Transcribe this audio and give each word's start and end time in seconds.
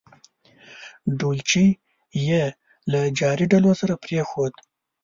ډولچي 1.17 1.65
یې 2.27 2.43
له 2.91 2.99
جاري 3.19 3.45
ډول 3.51 3.65
سره 3.81 3.93
پرېښوده. 4.03 4.59